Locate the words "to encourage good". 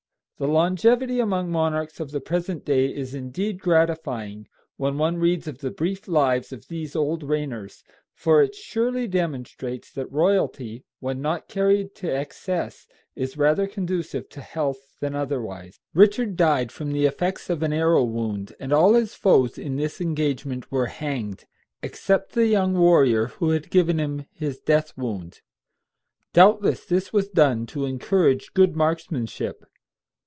27.67-28.75